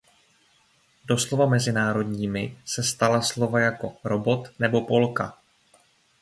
[1.07, 5.37] Doslova mezinárodními se stala slova jako "robot" nebo "polka".